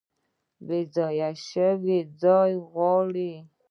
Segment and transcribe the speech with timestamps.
[0.67, 3.33] بیځایه شوي ځای غواړي